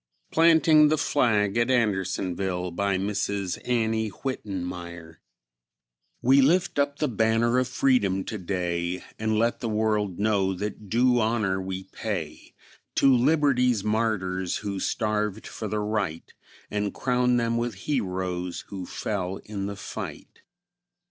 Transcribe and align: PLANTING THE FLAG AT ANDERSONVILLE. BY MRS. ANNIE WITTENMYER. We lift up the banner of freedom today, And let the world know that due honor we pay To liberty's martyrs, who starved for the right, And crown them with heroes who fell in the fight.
PLANTING 0.31 0.87
THE 0.87 0.97
FLAG 0.97 1.57
AT 1.57 1.69
ANDERSONVILLE. 1.69 2.71
BY 2.71 2.97
MRS. 2.97 3.59
ANNIE 3.63 4.11
WITTENMYER. 4.23 5.19
We 6.23 6.41
lift 6.41 6.79
up 6.79 6.97
the 6.97 7.07
banner 7.07 7.59
of 7.59 7.67
freedom 7.67 8.23
today, 8.23 9.03
And 9.19 9.37
let 9.37 9.59
the 9.59 9.69
world 9.69 10.17
know 10.17 10.55
that 10.55 10.89
due 10.89 11.19
honor 11.19 11.61
we 11.61 11.83
pay 11.83 12.55
To 12.95 13.15
liberty's 13.15 13.83
martyrs, 13.83 14.57
who 14.65 14.79
starved 14.79 15.45
for 15.45 15.67
the 15.67 15.77
right, 15.81 16.33
And 16.71 16.95
crown 16.95 17.37
them 17.37 17.57
with 17.57 17.75
heroes 17.85 18.61
who 18.69 18.87
fell 18.87 19.37
in 19.45 19.67
the 19.67 19.75
fight. 19.75 20.41